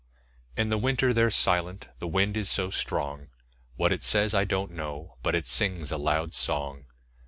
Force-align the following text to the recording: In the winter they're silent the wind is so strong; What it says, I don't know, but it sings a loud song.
In 0.57 0.69
the 0.69 0.79
winter 0.79 1.13
they're 1.13 1.29
silent 1.29 1.89
the 1.99 2.07
wind 2.07 2.35
is 2.35 2.49
so 2.49 2.71
strong; 2.71 3.27
What 3.75 3.91
it 3.91 4.01
says, 4.01 4.33
I 4.33 4.45
don't 4.45 4.71
know, 4.71 5.17
but 5.21 5.35
it 5.35 5.45
sings 5.45 5.91
a 5.91 5.97
loud 5.97 6.33
song. 6.33 6.85